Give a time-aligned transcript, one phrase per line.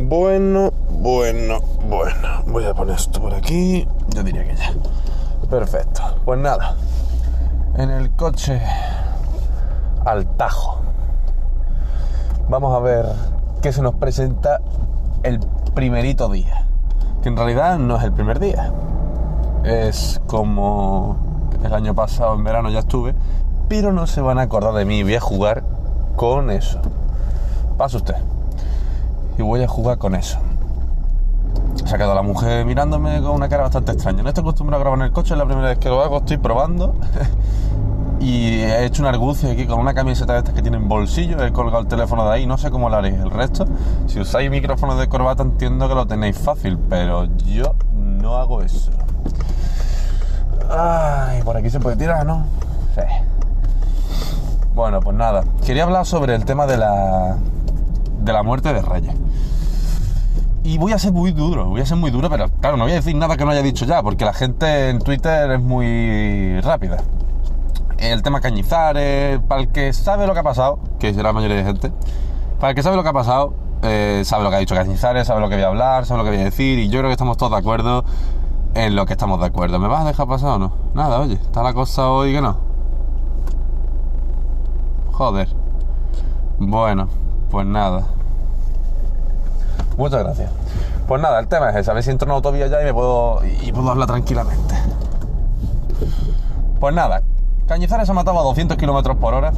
[0.00, 2.44] Bueno, bueno, bueno.
[2.46, 3.84] Voy a poner esto por aquí.
[4.14, 4.72] Yo diría que ya.
[5.50, 6.02] Perfecto.
[6.24, 6.76] Pues nada.
[7.76, 8.62] En el coche
[10.04, 10.78] al tajo.
[12.48, 13.06] Vamos a ver
[13.60, 14.60] qué se nos presenta
[15.24, 15.40] el
[15.74, 16.64] primerito día.
[17.20, 18.72] Que en realidad no es el primer día.
[19.64, 21.16] Es como
[21.64, 23.16] el año pasado en verano ya estuve.
[23.68, 25.02] Pero no se van a acordar de mí.
[25.02, 25.64] Voy a jugar
[26.14, 26.78] con eso.
[27.76, 28.14] Pasa usted
[29.38, 30.38] y voy a jugar con eso.
[31.84, 34.22] Se ha quedado la mujer mirándome con una cara bastante extraña.
[34.22, 36.18] No estoy acostumbrado a grabar en el coche, es la primera vez que lo hago,
[36.18, 36.96] estoy probando.
[38.20, 41.52] y he hecho un argucio aquí con una camiseta de estas que tienen bolsillo, he
[41.52, 43.64] colgado el teléfono de ahí, no sé cómo lo haréis el resto.
[44.06, 48.90] Si usáis micrófonos de corbata entiendo que lo tenéis fácil, pero yo no hago eso.
[50.68, 52.44] Ay, por aquí se puede tirar, ¿no?
[54.74, 55.44] Bueno, pues nada.
[55.64, 57.36] Quería hablar sobre el tema de la,
[58.18, 59.14] de la muerte de Reyes.
[60.64, 62.92] Y voy a ser muy duro, voy a ser muy duro, pero claro, no voy
[62.92, 66.60] a decir nada que no haya dicho ya, porque la gente en Twitter es muy
[66.60, 66.98] rápida.
[67.96, 71.56] El tema Cañizares, para el que sabe lo que ha pasado, que es la mayoría
[71.56, 71.92] de gente,
[72.60, 75.26] para el que sabe lo que ha pasado, eh, sabe lo que ha dicho Cañizares,
[75.26, 77.08] sabe lo que voy a hablar, sabe lo que voy a decir, y yo creo
[77.08, 78.04] que estamos todos de acuerdo
[78.74, 79.78] en lo que estamos de acuerdo.
[79.78, 80.72] ¿Me vas a dejar pasar o no?
[80.94, 82.58] Nada, oye, está la cosa hoy que no.
[85.12, 85.48] Joder.
[86.58, 87.08] Bueno,
[87.50, 88.04] pues nada.
[89.98, 90.50] Muchas gracias.
[91.06, 91.90] Pues nada, el tema es ese.
[91.90, 94.74] A ver si entro en autovía ya y me puedo, y puedo hablar tranquilamente.
[96.78, 97.22] Pues nada,
[97.66, 99.52] Cañizares ha matado a 200 kilómetros por hora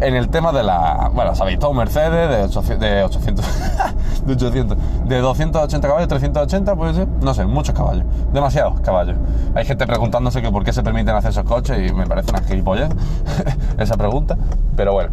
[0.00, 1.10] en el tema de la.
[1.14, 2.78] Bueno, sabéis, todo Mercedes de 800.
[2.78, 3.46] De 800.
[4.26, 4.78] de 800.
[5.06, 7.08] De 280 caballos, 380, puede ser.
[7.22, 8.04] No sé, muchos caballos.
[8.32, 9.16] Demasiados caballos.
[9.54, 12.42] Hay gente preguntándose que por qué se permiten hacer esos coches y me parece una
[12.42, 12.90] gilipollez
[13.78, 14.36] esa pregunta.
[14.76, 15.10] Pero bueno.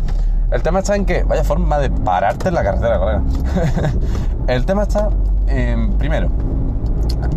[0.52, 3.21] El tema está en que, vaya forma de pararte en la carretera, colega.
[4.47, 5.09] el tema está
[5.97, 6.30] primero,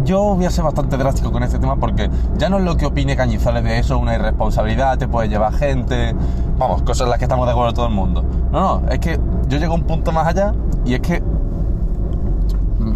[0.04, 2.86] yo voy a ser bastante drástico con este tema porque ya no es lo que
[2.86, 6.14] opine Cañizales de eso, una irresponsabilidad, te puede llevar gente,
[6.58, 8.24] vamos, cosas en las que estamos de acuerdo todo el mundo.
[8.52, 10.54] No, no, es que yo llego a un punto más allá
[10.84, 11.22] y es que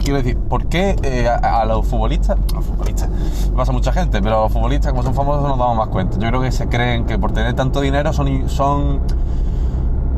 [0.03, 3.09] quiero decir, ¿por qué eh, a, los futbolistas, a los futbolistas,
[3.57, 6.19] pasa mucha gente, pero a los futbolistas como son famosos nos damos más cuenta?
[6.19, 9.01] Yo creo que se creen que por tener tanto dinero son, son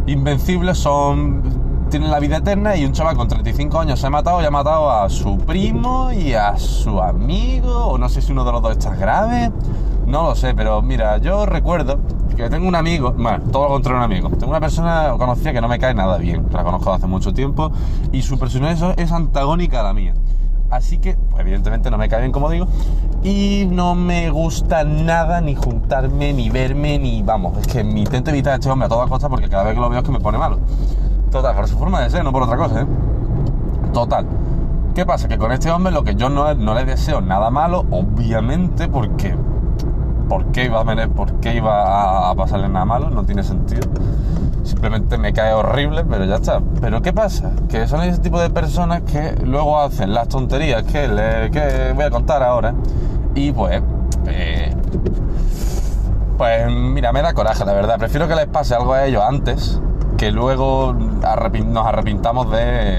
[0.07, 1.43] invencibles, son
[1.91, 4.51] tienen la vida eterna y un chaval con 35 años se ha matado y ha
[4.51, 8.63] matado a su primo y a su amigo, o no sé si uno de los
[8.63, 9.51] dos está grave,
[10.07, 11.99] no lo sé, pero mira, yo recuerdo
[12.37, 15.61] que tengo un amigo, bueno, todo lo contrario un amigo, tengo una persona conocida que
[15.61, 17.73] no me cae nada bien, la conozco hace mucho tiempo
[18.13, 20.15] y su personalidad es antagónica a la mía.
[20.71, 22.67] Así que, pues, evidentemente no me cae bien, como digo,
[23.23, 27.59] y no me gusta nada ni juntarme, ni verme, ni vamos.
[27.59, 29.81] Es que me intento evitar a este hombre a toda costa porque cada vez que
[29.81, 30.59] lo veo es que me pone malo.
[31.31, 32.87] Total, por su forma de ser, no por otra cosa, ¿eh?
[33.93, 34.27] Total.
[34.95, 35.29] ¿Qué pasa?
[35.29, 39.37] Que con este hombre lo que yo no, no le deseo nada malo, obviamente, porque.
[40.29, 43.11] ¿Por qué iba a, por qué iba a pasarle nada malo?
[43.11, 43.89] No tiene sentido.
[44.63, 46.61] Simplemente me cae horrible, pero ya está.
[46.81, 47.53] Pero ¿qué pasa?
[47.69, 52.05] Que son ese tipo de personas que luego hacen las tonterías que, le, que voy
[52.05, 52.75] a contar ahora.
[53.35, 53.83] Y pues.
[54.27, 54.75] Eh,
[56.37, 57.99] pues mira, me da coraje, la verdad.
[57.99, 59.81] Prefiero que les pase algo a ellos antes
[60.17, 62.97] que luego nos arrepintamos de,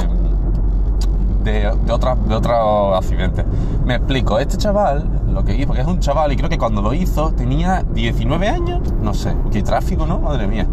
[1.43, 3.45] de, de, otra, de otro accidente.
[3.85, 6.81] Me explico, este chaval lo que hizo, porque es un chaval y creo que cuando
[6.81, 10.19] lo hizo tenía 19 años, no sé, qué tráfico, ¿no?
[10.19, 10.67] Madre mía.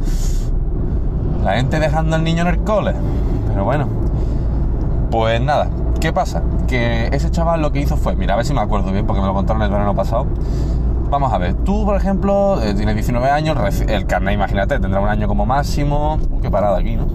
[1.42, 2.94] La gente dejando al niño en el cole.
[3.48, 3.88] Pero bueno,
[5.10, 5.68] pues nada,
[6.00, 6.42] ¿qué pasa?
[6.66, 9.20] Que ese chaval lo que hizo fue, mira, a ver si me acuerdo bien, porque
[9.20, 10.26] me lo contaron el verano pasado
[11.10, 15.08] Vamos a ver, tú por ejemplo eh, tienes 19 años, el carnet imagínate, tendrá un
[15.08, 17.06] año como máximo, qué parada aquí, ¿no?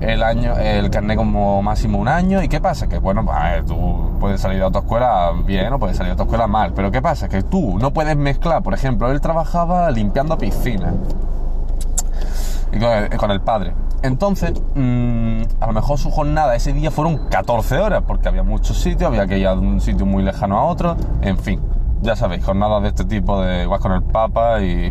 [0.00, 2.88] El año, el carnet como máximo un año, ¿y qué pasa?
[2.88, 6.48] Que bueno, a ver, tú puedes salir de autoescuela bien o puedes salir de autoescuela
[6.48, 7.28] mal, pero ¿qué pasa?
[7.28, 10.94] Que tú no puedes mezclar, por ejemplo, él trabajaba limpiando piscinas
[12.74, 13.74] y con el, padre.
[14.02, 18.78] Entonces, mm, a lo mejor su jornada ese día fueron 14 horas, porque había muchos
[18.78, 21.60] sitios, había que ir a un sitio muy lejano a otro, en fin
[22.04, 24.90] ya sabéis, jornadas de este tipo de vas con el papa y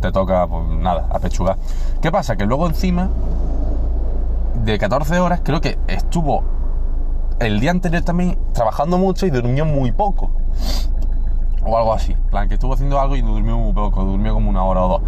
[0.00, 1.58] te toca, pues nada, a pechugar.
[2.00, 2.36] ¿Qué pasa?
[2.36, 3.10] Que luego encima
[4.64, 6.42] de 14 horas creo que estuvo
[7.40, 10.30] el día anterior también trabajando mucho y durmió muy poco.
[11.66, 12.14] O algo así.
[12.30, 15.02] plan, que estuvo haciendo algo y durmió muy poco, durmió como una hora o dos.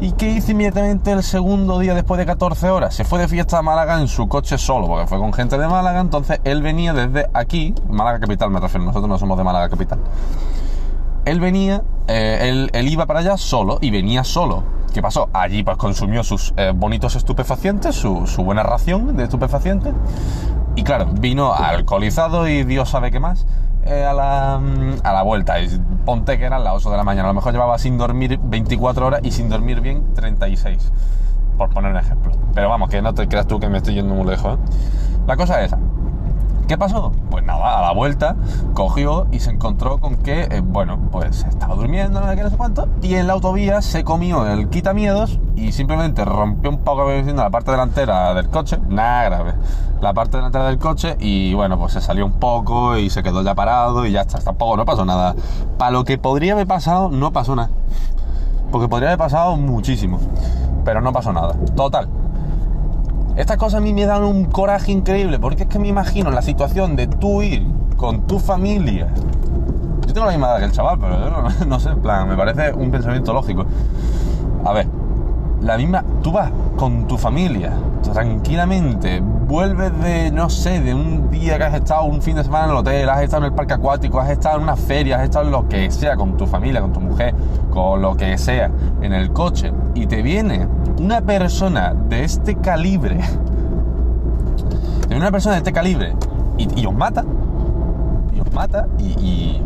[0.00, 2.94] ¿Y qué hice inmediatamente el segundo día después de 14 horas?
[2.94, 5.68] Se fue de fiesta a Málaga en su coche solo, porque fue con gente de
[5.68, 9.68] Málaga, entonces él venía desde aquí, Málaga Capital me refiero, nosotros no somos de Málaga
[9.68, 9.98] Capital
[11.28, 14.64] él venía, eh, él, iba para allá solo y venía solo.
[14.94, 15.28] ¿Qué pasó?
[15.34, 19.92] Allí pues consumió sus eh, bonitos estupefacientes, su, buena ración de estupefacientes
[20.74, 23.46] Y claro, vino alcoholizado y Dios sabe qué más
[23.88, 25.54] eh, a, la, mm, a la vuelta.
[26.04, 27.28] Ponte que eran las 8 de la mañana.
[27.28, 30.92] A lo mejor llevaba sin dormir 24 horas y sin dormir bien 36.
[31.56, 32.32] Por poner un ejemplo.
[32.54, 34.58] Pero vamos, que no te creas tú que me estoy yendo muy lejos.
[34.58, 34.62] ¿eh?
[35.26, 35.78] La cosa es esa.
[36.68, 37.12] ¿Qué pasó?
[37.30, 38.36] Pues nada, a la vuelta
[38.74, 42.50] cogió y se encontró con que, eh, bueno, pues estaba durmiendo, no sé qué, no
[42.50, 47.08] sé cuánto, y en la autovía se comió el quitamiedos y simplemente rompió un poco
[47.08, 49.54] la parte delantera del coche, nada grave,
[50.02, 53.42] la parte delantera del coche y bueno, pues se salió un poco y se quedó
[53.42, 55.34] ya parado y ya está, tampoco no pasó nada.
[55.78, 57.70] Para lo que podría haber pasado, no pasó nada.
[58.70, 60.20] Porque podría haber pasado muchísimo,
[60.84, 61.54] pero no pasó nada.
[61.74, 62.10] Total,
[63.38, 66.42] estas cosas a mí me dan un coraje increíble, porque es que me imagino la
[66.42, 67.64] situación de tú ir
[67.96, 69.14] con tu familia.
[70.04, 72.36] Yo tengo la misma edad que el chaval, pero no, no sé, en plan, me
[72.36, 73.64] parece un pensamiento lógico.
[74.64, 74.88] A ver,
[75.60, 77.74] la misma, tú vas con tu familia,
[78.12, 82.64] tranquilamente, vuelves de, no sé, de un día que has estado un fin de semana
[82.64, 85.22] en el hotel, has estado en el parque acuático, has estado en una feria, has
[85.22, 87.36] estado en lo que sea, con tu familia, con tu mujer,
[87.70, 88.68] con lo que sea,
[89.00, 90.66] en el coche, y te viene
[90.98, 93.20] una persona de este calibre,
[95.08, 96.14] de una persona de este calibre,
[96.56, 97.24] y, os mata,
[98.34, 99.60] y os mata, y,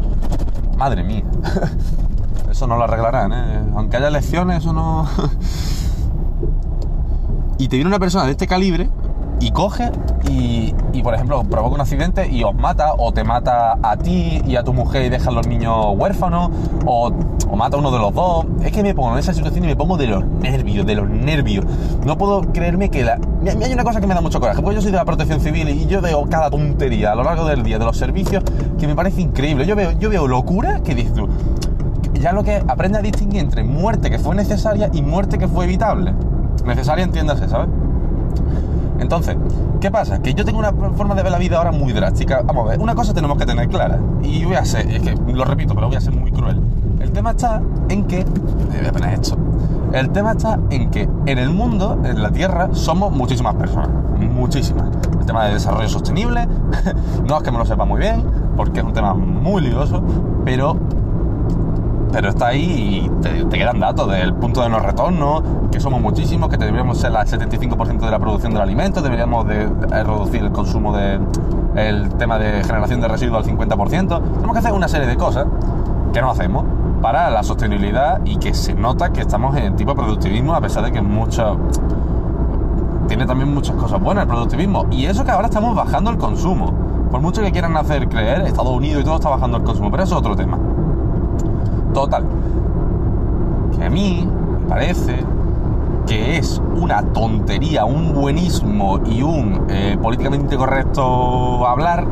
[0.76, 1.24] madre mía,
[2.50, 3.62] eso no lo arreglarán, ¿eh?
[3.74, 5.08] aunque haya lecciones, eso no...
[7.58, 8.90] y te viene una persona de este calibre
[9.42, 9.90] y coge
[10.30, 14.54] y, por ejemplo, provoca un accidente y os mata, o te mata a ti y
[14.56, 16.50] a tu mujer y deja a los niños huérfanos,
[16.86, 17.10] o,
[17.56, 18.46] mata a uno de los dos.
[18.62, 21.08] Es que me pongo en esa situación y me pongo de los nervios, de los
[21.08, 21.66] nervios.
[22.06, 23.18] No puedo creerme que la...
[23.44, 25.68] Hay una cosa que me da mucho coraje, porque yo soy de la protección civil
[25.68, 28.44] y yo veo cada tontería a lo largo del día de los servicios
[28.78, 29.66] que me parece increíble.
[29.66, 31.28] Yo veo, yo veo locura que dices tú,
[32.14, 35.64] ya lo que aprende a distinguir entre muerte que fue necesaria y muerte que fue
[35.64, 36.14] evitable.
[36.64, 37.68] Necesaria, entiéndase, ¿sabes?
[39.02, 39.36] Entonces,
[39.80, 40.22] ¿qué pasa?
[40.22, 42.42] Que yo tengo una forma de ver la vida ahora muy drástica.
[42.42, 43.98] Vamos a ver, una cosa tenemos que tener clara.
[44.22, 46.60] Y voy a ser, es que lo repito, pero voy a ser muy cruel.
[47.00, 48.24] El tema está en que.
[48.24, 49.36] Voy a poner esto.
[49.92, 53.90] El tema está en que en el mundo, en la Tierra, somos muchísimas personas.
[54.18, 54.88] Muchísimas.
[55.18, 56.46] El tema de desarrollo sostenible,
[57.28, 58.24] no es que me lo sepa muy bien,
[58.56, 60.02] porque es un tema muy lioso,
[60.44, 60.76] pero
[62.12, 65.42] pero está ahí y te, quedan datos del punto de no retorno,
[65.72, 69.66] que somos muchísimos, que deberíamos ser el 75% de la producción del alimento, deberíamos de,
[69.88, 71.18] reducir el consumo de
[71.74, 74.22] el tema de generación de residuos al 50%.
[74.22, 75.46] Tenemos que hacer una serie de cosas
[76.12, 76.64] que no hacemos
[77.00, 80.92] para la sostenibilidad y que se nota que estamos en tipo productivismo a pesar de
[80.92, 81.58] que mucho
[83.08, 84.86] tiene también muchas cosas buenas el productivismo.
[84.90, 86.72] Y eso que ahora estamos bajando el consumo.
[87.10, 90.02] Por mucho que quieran hacer creer Estados Unidos y todo está bajando el consumo pero
[90.02, 90.58] eso es otro tema
[91.92, 92.24] Total.
[93.76, 95.16] Que a mí me parece
[96.06, 102.06] que es una tontería, un buenismo y un eh, políticamente correcto hablar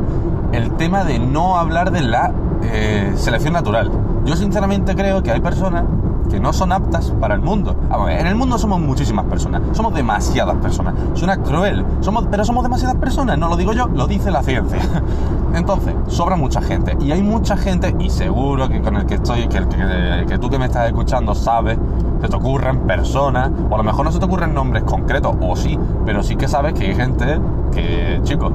[0.53, 2.31] el tema de no hablar de la
[2.63, 3.91] eh, selección natural.
[4.25, 5.83] Yo sinceramente creo que hay personas
[6.31, 7.75] que no son aptas para el mundo.
[8.09, 10.95] en el mundo somos muchísimas personas, somos demasiadas personas.
[11.13, 11.85] Suena cruel,
[12.31, 14.79] pero somos demasiadas personas, no lo digo yo, lo dice la ciencia.
[15.53, 16.95] Entonces, sobra mucha gente.
[17.01, 20.49] Y hay mucha gente, y seguro que con el que estoy, que, que, que tú
[20.49, 21.77] que me estás escuchando sabes,
[22.21, 25.55] se te ocurren personas, o a lo mejor no se te ocurren nombres concretos, o
[25.55, 27.39] sí, pero sí que sabes que hay gente
[27.73, 28.53] que, chicos,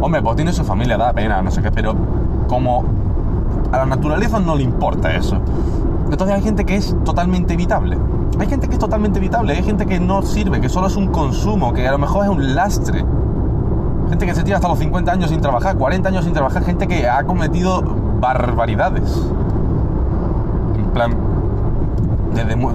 [0.00, 1.96] hombre, pues tiene su familia, da pena, no sé qué, pero
[2.46, 2.84] como
[3.72, 5.38] a la naturaleza no le importa eso.
[6.12, 7.96] Entonces hay gente que es totalmente evitable.
[8.38, 11.08] Hay gente que es totalmente evitable, hay gente que no sirve, que solo es un
[11.08, 13.02] consumo, que a lo mejor es un lastre.
[14.10, 16.86] Gente que se tira hasta los 50 años sin trabajar, 40 años sin trabajar, gente
[16.86, 17.82] que ha cometido
[18.20, 19.22] barbaridades.
[20.76, 21.16] En plan,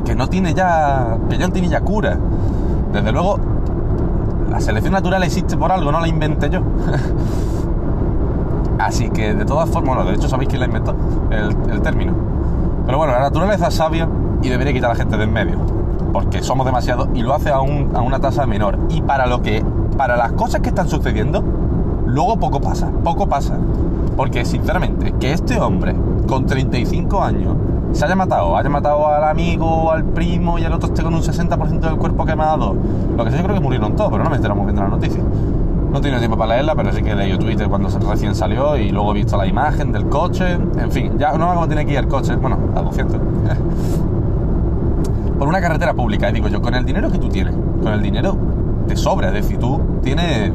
[0.04, 2.18] que no tiene ya, que ya no tiene ya cura.
[2.92, 3.38] Desde luego,
[4.50, 6.62] la selección natural existe por algo, no la inventé yo.
[8.80, 10.96] Así que de todas formas, bueno, de hecho sabéis quién la inventó,
[11.30, 12.37] el término.
[12.88, 14.08] Pero bueno, la naturaleza es sabia
[14.42, 15.58] y debería quitar a la gente de en medio.
[16.14, 18.80] Porque somos demasiados y lo hace a, una tasa menor.
[18.90, 19.64] Y para lo que.
[19.98, 21.44] Para las cosas que están sucediendo,
[22.06, 22.90] luego poco pasa.
[23.04, 23.58] Poco pasa.
[24.16, 25.96] Porque sinceramente, que este hombre
[26.28, 27.56] con 35 años
[27.92, 31.22] se haya matado, haya matado al amigo, al primo y al otro esté con un
[31.22, 32.76] 60% del cuerpo quemado.
[33.18, 35.22] Lo que sé, yo creo que murieron todos, pero no me enteramos viendo la noticia.
[35.92, 38.92] No he tiempo para leerla, pero sí que he leído Twitter cuando recién salió y
[38.92, 40.54] luego he visto la imagen del coche.
[40.54, 43.18] En fin, ya no me cómo tiene que ir el coche, bueno, a 200.
[45.40, 48.02] Por una carretera pública, y digo yo, con el dinero que tú tienes, con el
[48.02, 48.36] dinero
[48.88, 50.52] te sobra, es decir, tú tienes.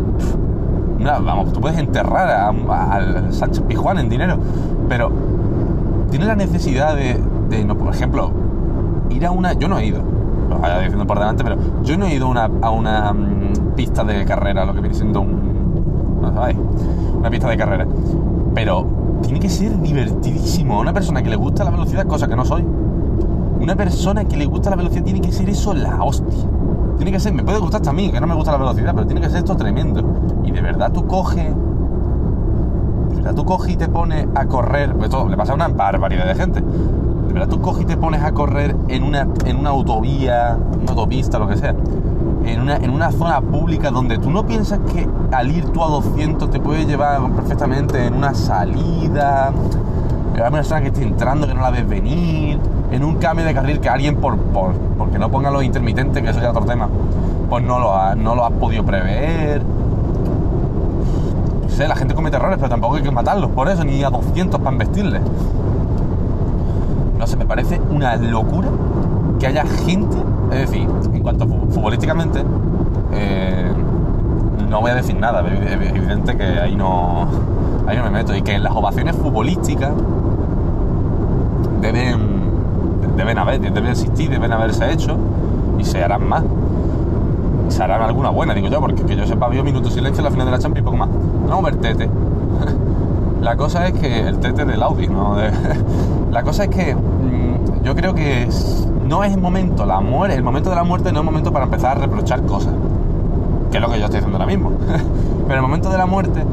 [0.99, 4.39] vamos, tú puedes enterrar al Sánchez Pijuán en dinero,
[4.89, 5.11] pero
[6.11, 8.31] tienes la necesidad de, de, no, por ejemplo,
[9.11, 9.55] ir a una.
[9.55, 10.03] Yo no he ido,
[10.53, 14.25] lo vaya diciendo por delante, pero yo no he ido a una mm, pista de
[14.25, 16.57] carrera, lo que viene siendo un, ¿sabes?
[17.17, 17.87] Una pista de carrera.
[18.55, 18.87] Pero
[19.23, 20.81] tiene que ser divertidísimo.
[20.81, 22.65] Una persona que le gusta la velocidad, cosa que no soy.
[23.61, 26.49] Una persona que le gusta la velocidad tiene que ser eso la hostia.
[26.97, 28.93] Tiene que ser, me puede gustar hasta a mí, que no me gusta la velocidad,
[28.95, 30.03] pero tiene que ser esto tremendo.
[30.45, 31.55] Y de verdad tú coges.
[33.37, 34.95] Tú coges y te pones a correr.
[35.03, 36.63] Esto le pasa a una barbaridad de gente.
[37.49, 41.49] Tú coges y te pones a correr en una, en una autovía, una autopista, lo
[41.49, 41.75] que sea.
[42.45, 45.89] En una, en una zona pública donde tú no piensas que al ir tú a
[45.89, 49.53] 200 te puede llevar perfectamente en una salida,
[50.35, 52.59] en una persona que esté entrando que no la ves venir,
[52.91, 56.31] en un cambio de carril que alguien por, por porque no ponga los intermitentes, que
[56.31, 56.89] eso ya es otro tema,
[57.49, 59.63] pues no lo, ha, no lo has podido prever.
[61.63, 64.11] No sé, la gente comete errores, pero tampoco hay que matarlos por eso, ni a
[64.11, 65.23] 200 para investirles.
[67.23, 68.67] No sé, me parece una locura
[69.39, 70.17] que haya gente,
[70.51, 72.43] es decir, en cuanto a fu- futbolísticamente,
[73.13, 73.71] eh,
[74.69, 77.29] no voy a decir nada, es evidente que ahí no,
[77.87, 79.93] ahí no me meto, y que en las ovaciones futbolísticas
[81.81, 82.19] deben,
[83.17, 85.17] deben haber, deben existir, deben haberse hecho,
[85.79, 86.43] y se harán más.
[87.69, 90.25] Se harán alguna buena, digo yo, porque que yo sepa, vio minuto de silencio en
[90.25, 91.09] la final de la Champions y poco más.
[91.49, 92.11] No ver tete.
[93.43, 95.35] La cosa es que el tete del Audi, ¿no?
[96.31, 96.97] La cosa es que
[97.83, 98.49] yo creo que
[99.07, 101.53] no es el momento, la muerte, el momento de la muerte no es el momento
[101.53, 102.73] para empezar a reprochar cosas,
[103.71, 104.73] que es lo que yo estoy haciendo ahora mismo.
[105.49, 106.45] pero el momento de la muerte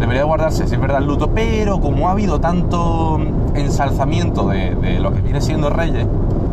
[0.00, 3.20] debería guardarse, si es verdad, el luto, pero como ha habido tanto
[3.54, 6.06] ensalzamiento de, de lo que viene siendo Reyes,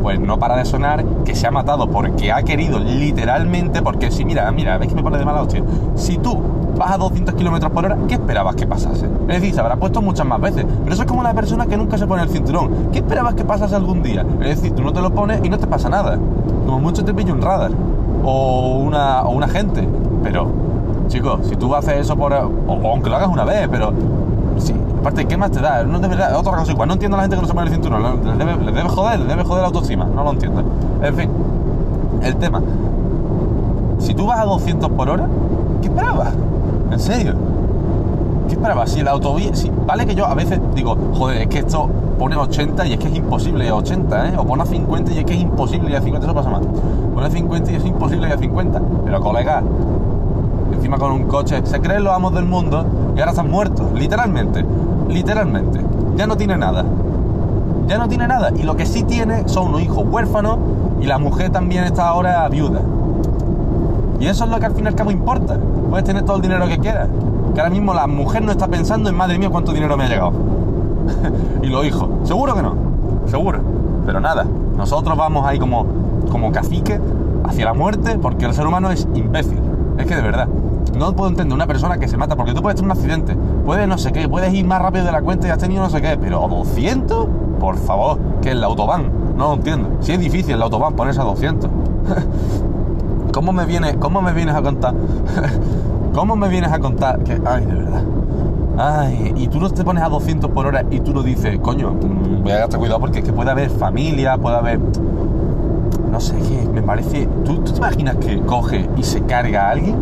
[0.05, 4.23] pues no para de sonar que se ha matado porque ha querido literalmente, porque si
[4.23, 5.63] mira, mira, ves que me pone de mala hostia,
[5.95, 6.39] si tú
[6.77, 9.07] vas a 200 kilómetros por hora, ¿qué esperabas que pasase?
[9.07, 11.75] Es decir, se habrá puesto muchas más veces, pero eso es como la persona que
[11.75, 12.89] nunca se pone el cinturón.
[12.91, 14.23] ¿Qué esperabas que pasase algún día?
[14.41, 16.19] Es decir, tú no te lo pones y no te pasa nada.
[16.67, 17.71] Como mucho te pilla un radar
[18.23, 19.89] o una, o una gente,
[20.21, 20.51] pero
[21.07, 22.31] chicos, si tú haces eso por...
[22.31, 23.91] O aunque lo hagas una vez, pero...
[25.05, 25.83] Aparte, ¿qué más te da?
[25.83, 26.73] No de otra cosa.
[26.73, 28.25] No entiendo a la gente que no se pone el cinturón.
[28.25, 30.05] Les debe, les debe joder, les debe joder la autoestima.
[30.05, 30.63] No lo entiendo.
[31.03, 31.29] En fin,
[32.23, 32.59] el tema.
[33.99, 35.27] Si tú vas a 200 por hora,
[35.83, 36.33] ¿qué esperabas?
[36.89, 37.35] ¿En serio?
[38.47, 38.89] ¿Qué esperabas?
[38.89, 39.51] Si el autovía...
[39.85, 43.07] Vale que yo a veces digo, joder, es que esto pone 80 y es que
[43.07, 44.33] es imposible a 80, ¿eh?
[44.39, 46.61] O pone a 50 y es que es imposible ir a 50, eso pasa más.
[47.13, 48.81] Pone a 50 y es imposible ir a 50.
[49.05, 49.61] Pero colega,
[50.75, 54.65] encima con un coche, se creen los amos del mundo y ahora están muertos, literalmente,
[55.09, 55.81] literalmente.
[56.15, 56.85] Ya no tiene nada.
[57.87, 58.51] Ya no tiene nada.
[58.55, 60.57] Y lo que sí tiene son unos hijos huérfanos
[61.01, 62.81] y la mujer también está ahora viuda.
[64.19, 65.57] Y eso es lo que al fin y al cabo importa.
[65.89, 67.09] Puedes tener todo el dinero que quieras.
[67.53, 70.09] Que ahora mismo la mujer no está pensando en madre mía cuánto dinero me ha
[70.09, 70.31] llegado.
[71.61, 72.09] y los hijos.
[72.23, 72.75] Seguro que no.
[73.27, 73.59] Seguro.
[74.05, 74.45] Pero nada.
[74.77, 75.85] Nosotros vamos ahí como,
[76.31, 76.99] como cacique
[77.43, 79.59] hacia la muerte porque el ser humano es imbécil.
[79.97, 80.47] Es que de verdad.
[80.97, 83.35] No puedo entender una persona que se mata porque tú puedes tener un accidente.
[83.65, 84.27] Puedes no sé qué.
[84.29, 86.17] Puedes ir más rápido de la cuenta y has tenido no sé qué.
[86.19, 87.27] Pero 200,
[87.59, 88.19] por favor.
[88.41, 89.11] Que es la autobahn.
[89.37, 89.89] No lo entiendo.
[89.99, 91.69] Si es difícil la autobahn ponerse a 200.
[93.33, 94.93] ¿Cómo me vienes, cómo me vienes a contar?
[96.13, 98.03] ¿Cómo me vienes a contar que, ay, de verdad?
[98.77, 101.91] Ay, y tú no te pones a 200 por hora y tú no dices, coño,
[101.91, 104.79] mm, voy a darte cuidado porque es que puede haber familia, puede haber,
[106.11, 109.71] no sé qué, me parece, ¿tú, tú te imaginas que coge y se carga a
[109.71, 109.95] alguien?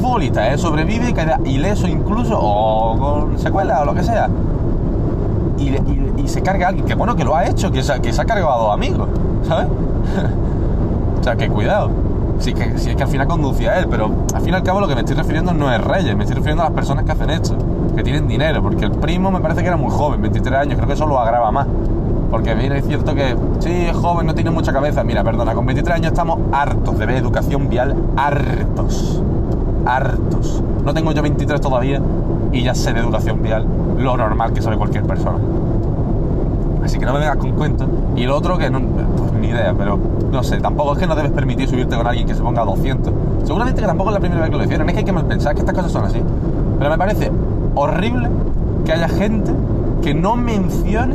[0.00, 0.58] Futbolista, ¿eh?
[0.58, 4.28] Sobrevive y queda ileso incluso, o con secuela o lo que sea.
[5.58, 8.20] Y, se carga a alguien, que bueno, que lo ha hecho, que se, que se
[8.20, 9.08] ha cargado a dos amigos,
[9.46, 9.68] ¿sabes?
[11.20, 11.90] O sea, que cuidado.
[12.38, 14.80] Sí, que, sí, es que al final conducía él, pero al fin y al cabo
[14.80, 17.12] lo que me estoy refiriendo no es Reyes, me estoy refiriendo a las personas que
[17.12, 17.56] hacen esto,
[17.96, 20.86] que tienen dinero, porque el primo me parece que era muy joven, 23 años, creo
[20.86, 21.66] que eso lo agrava más.
[22.30, 25.02] Porque bien es cierto que, sí, es joven, no tiene mucha cabeza.
[25.04, 29.22] Mira, perdona, con 23 años estamos hartos de ver educación vial, hartos,
[29.86, 30.62] hartos.
[30.84, 32.00] No tengo yo 23 todavía
[32.52, 33.66] y ya sé de educación vial
[33.98, 35.38] lo normal que sabe cualquier persona.
[36.84, 37.88] Así que no me vengas con cuentos.
[38.14, 39.98] Y el otro que no, pues ni idea, pero
[40.30, 42.64] no sé, tampoco es que no debes permitir subirte con alguien que se ponga a
[42.64, 43.12] 200.
[43.44, 45.54] Seguramente que tampoco es la primera vez que lo hicieron, es que hay que pensar
[45.54, 46.20] que estas cosas son así.
[46.78, 47.32] Pero me parece
[47.74, 48.28] horrible
[48.84, 49.52] que haya gente
[50.02, 51.14] que no mencione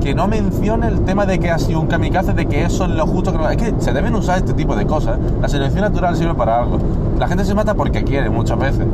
[0.00, 2.90] que no mencione el tema de que ha sido un kamikaze, de que eso es
[2.90, 3.54] lo justo que.
[3.54, 5.18] Es que se deben usar este tipo de cosas.
[5.40, 6.78] La selección natural sirve para algo.
[7.18, 8.86] La gente se mata porque quiere muchas veces.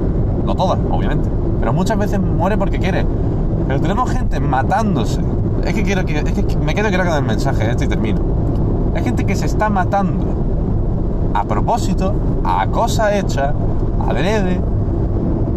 [0.44, 1.28] No todas, obviamente.
[1.60, 3.06] Pero muchas veces muere porque quiere.
[3.66, 5.20] Pero tenemos gente matándose.
[5.64, 6.18] Es que quiero que...
[6.18, 8.20] Es que me quedo que el mensaje este y termino.
[8.94, 10.25] Hay gente que se está matando
[11.34, 13.52] a propósito, a cosa hecha,
[14.08, 14.60] adrede,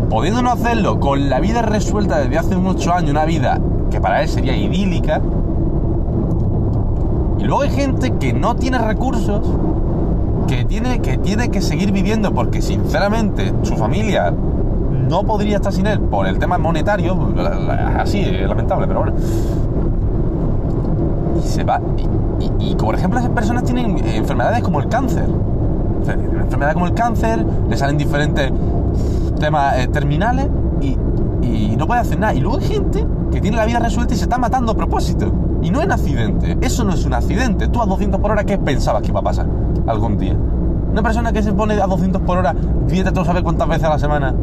[0.10, 4.22] pudiendo no hacerlo con la vida resuelta desde hace muchos años, una vida que para
[4.22, 5.22] él sería idílica.
[7.50, 9.42] Luego hay gente que no tiene recursos,
[10.48, 14.32] que tiene que, tiene que seguir viviendo porque sinceramente su familia
[15.10, 17.18] no podría estar sin él por el tema monetario,
[17.98, 19.18] así, lamentable, pero bueno.
[21.44, 21.82] Y se va.
[22.60, 25.26] Y, por ejemplo, esas personas tienen enfermedades como el cáncer.
[25.28, 28.52] Una enfermedad como el cáncer, le salen diferentes
[29.40, 30.48] temas eh, terminales
[31.42, 32.36] y no puede hacer nada.
[32.36, 35.49] Y luego hay gente que tiene la vida resuelta y se está matando a propósito.
[35.62, 36.58] Y no en accidente.
[36.62, 37.68] Eso no es un accidente.
[37.68, 39.46] Tú a 200 por hora, ¿qué pensabas que iba a pasar
[39.88, 40.36] algún día?
[40.92, 42.56] Una persona que se pone a 200 por hora,
[42.88, 44.34] fíjate tú sabes cuántas veces a la semana,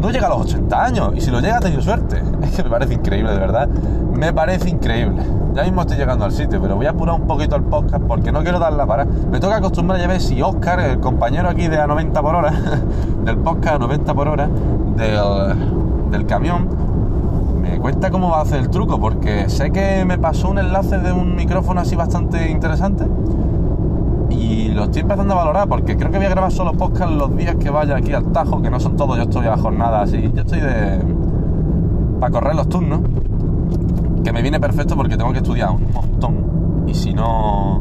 [0.00, 1.12] no llega a los 80 años.
[1.14, 2.22] Y si lo llega, ha tenido suerte.
[2.42, 3.68] Es que me parece increíble, de verdad.
[3.68, 5.22] Me parece increíble.
[5.54, 8.32] Ya mismo estoy llegando al sitio, pero voy a apurar un poquito el podcast porque
[8.32, 9.04] no quiero dar la para.
[9.04, 12.52] Me toca acostumbrar a ver si Oscar, el compañero aquí de a 90 por hora,
[13.24, 14.48] del podcast a 90 por hora,
[14.96, 16.68] del, del camión,
[17.60, 20.98] me cuenta cómo va a hacer el truco, porque sé que me pasó un enlace
[20.98, 23.04] de un micrófono así bastante interesante
[24.30, 27.36] y lo estoy empezando a valorar porque creo que voy a grabar solo podcast los
[27.36, 30.30] días que vaya aquí al Tajo, que no son todos, yo estoy a jornada así,
[30.34, 31.02] yo estoy de...
[32.18, 33.00] para correr los turnos,
[34.24, 37.80] que me viene perfecto porque tengo que estudiar un montón y si no...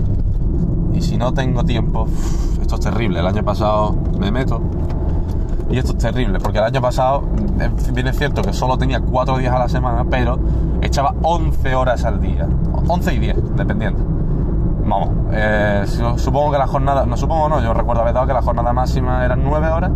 [0.93, 2.07] Y si no tengo tiempo,
[2.59, 4.59] esto es terrible, el año pasado me meto
[5.69, 7.23] y esto es terrible, porque el año pasado,
[7.93, 10.39] bien es cierto que solo tenía 4 días a la semana, pero
[10.81, 12.47] echaba 11 horas al día.
[12.87, 13.99] 11 y 10, dependiendo.
[14.85, 15.83] Vamos, eh,
[16.17, 19.23] supongo que la jornada, no supongo no, yo recuerdo haber dado que la jornada máxima
[19.23, 19.91] eran 9 horas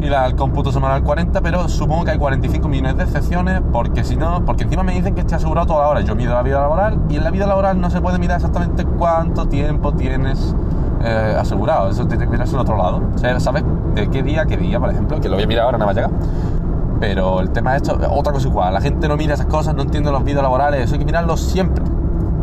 [0.00, 4.04] y la, el cómputo semanal 40, pero supongo que hay 45 millones de excepciones porque
[4.04, 6.00] si no, porque encima me dicen que esté asegurado toda la hora.
[6.00, 8.84] Yo mido la vida laboral y en la vida laboral no se puede mirar exactamente
[8.84, 10.54] cuánto tiempo tienes
[11.02, 11.88] eh, asegurado.
[11.90, 13.02] Eso tiene que mirarse en otro lado.
[13.14, 15.20] O sea, ¿sabes de qué día, qué día, por ejemplo?
[15.20, 16.10] Que lo voy a mirar ahora, nada más llegar.
[17.00, 18.72] Pero el tema de esto, otra cosa igual.
[18.72, 20.84] La gente no mira esas cosas, no entiende los vídeos laborales.
[20.84, 21.84] Eso hay que mirarlo siempre.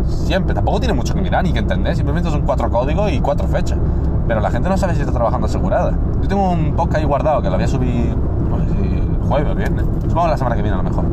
[0.07, 0.53] Siempre.
[0.53, 1.95] Tampoco tiene mucho que mirar ni que entender.
[1.95, 3.79] Simplemente son cuatro códigos y cuatro fechas.
[4.27, 5.93] Pero la gente no sabe si está trabajando asegurada.
[6.21, 8.15] Yo tengo un podcast ahí guardado que lo voy a subir,
[8.49, 9.85] no sé si el jueves o viernes.
[10.07, 11.05] Supongo la semana que viene a lo mejor.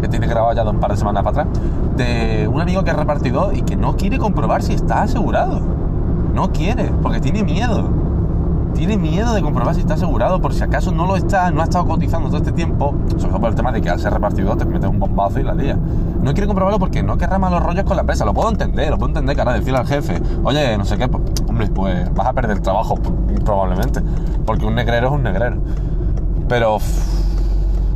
[0.00, 1.60] Que tiene grabado ya de un par de semanas para atrás.
[1.96, 5.60] De un amigo que es repartidor y que no quiere comprobar si está asegurado.
[6.40, 7.90] No quiere, porque tiene miedo.
[8.74, 11.64] Tiene miedo de comprobar si está asegurado, por si acaso no lo está, no ha
[11.64, 14.56] estado cotizando todo este tiempo, sobre todo por el tema de que al ser repartidor
[14.56, 15.76] te metes un bombazo y la día.
[15.76, 18.24] No quiere comprobarlo porque no querrá malos rollos con la empresa.
[18.24, 21.22] Lo puedo entender, lo puedo entender ahora decirle al jefe, oye, no sé qué, pues,
[21.46, 22.94] hombre, pues vas a perder el trabajo
[23.44, 24.00] probablemente,
[24.46, 25.58] porque un negrero es un negrero.
[26.48, 26.78] Pero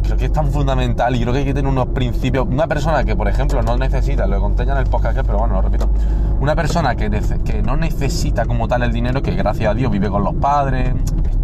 [0.04, 2.46] creo que es tan fundamental y creo que hay que tener unos principios.
[2.48, 5.54] Una persona que, por ejemplo, no necesita, lo conté ya en el podcast, pero bueno,
[5.54, 5.88] lo repito.
[6.40, 7.10] Una persona que,
[7.44, 10.94] que no necesita como tal el dinero, que gracias a Dios vive con los padres,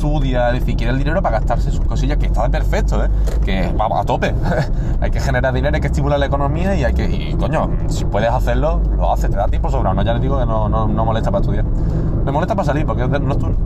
[0.00, 3.08] estudia, es decir, quiere el dinero para gastarse sus cosillas, que está perfecto, ¿eh?
[3.44, 4.34] Que vamos a tope.
[5.00, 7.04] hay que generar dinero, hay que estimular la economía y hay que.
[7.04, 9.94] Y coño, si puedes hacerlo, lo haces, te da tiempo sobrado.
[9.94, 11.64] No, ya les digo que no, no, no molesta para estudiar.
[11.64, 13.56] Me molesta para salir porque nocturno.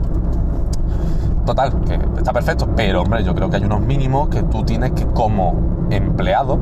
[1.45, 4.91] Total, que está perfecto, pero hombre, yo creo que hay unos mínimos que tú tienes
[4.93, 6.59] que, como empleado,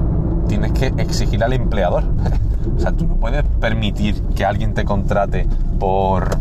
[0.49, 2.03] tienes que exigir al empleador.
[2.75, 5.47] o sea, tú no puedes permitir que alguien te contrate
[5.79, 6.37] por,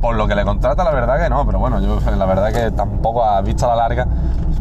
[0.00, 2.70] por, lo que le contrata, la verdad que no, pero bueno, yo la verdad que
[2.70, 4.06] tampoco a vista la larga,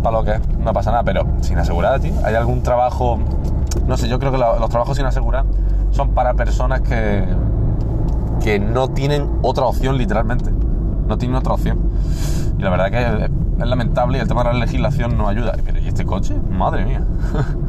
[0.02, 3.20] para lo que no pasa nada, pero sin asegurar, ti ¿hay algún trabajo?
[3.86, 5.46] No sé, yo creo que los trabajos sin asegurar
[5.92, 7.26] son para personas que,
[8.44, 10.55] que no tienen otra opción literalmente
[11.08, 11.80] no tiene otra opción.
[12.58, 15.56] Y la verdad que es, lamentable y el tema de la legislación no ayuda.
[15.64, 16.36] Pero ¿y este coche?
[16.50, 17.02] Madre mía.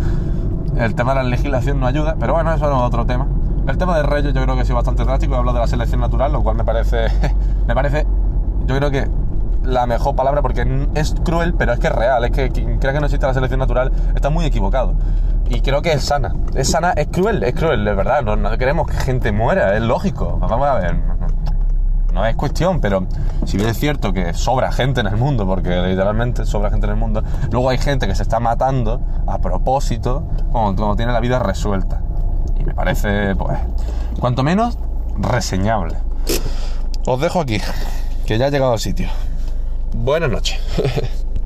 [0.77, 3.27] el tema de la legislación no ayuda, pero bueno, eso es otro tema.
[3.67, 6.01] El tema de Reyes yo creo que ha sido bastante drástico, hablo de la selección
[6.01, 7.07] natural, lo cual me parece,
[7.67, 8.07] me parece,
[8.67, 9.09] yo creo que
[9.65, 12.93] la mejor palabra porque es cruel, pero es que es real, es que quien crea
[12.93, 14.95] que no existe la selección natural está muy equivocado.
[15.49, 18.57] Y creo que es sana, es sana, es cruel, es cruel, de verdad, no, no
[18.57, 20.97] queremos que gente muera, es lógico, vamos a ver,
[22.17, 23.07] no es cuestión, pero
[23.45, 26.93] si bien es cierto que sobra gente en el mundo, porque literalmente sobra gente en
[26.93, 31.39] el mundo, luego hay gente que se está matando a propósito cuando, tiene la vida
[31.39, 32.01] resuelta.
[32.59, 33.59] Y me parece, pues,
[34.19, 34.79] cuanto menos,
[35.19, 35.97] reseñable.
[37.05, 37.61] Os dejo aquí,
[38.25, 39.09] que ya he llegado al sitio.
[39.93, 40.59] Buenas noches.